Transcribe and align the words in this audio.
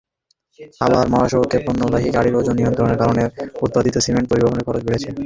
আবার 0.81 1.05
মহাসড়কে 1.13 1.57
পণ্যবাহী 1.65 2.07
গাড়ির 2.15 2.37
ওজন 2.39 2.55
নিয়ন্ত্রণের 2.59 2.99
কারণে 3.01 3.23
উৎপাদিত 3.65 3.95
সিমেন্ট 4.05 4.27
পরিবহনেও 4.29 4.67
খরচ 4.67 4.81
বেড়েছে। 4.85 5.09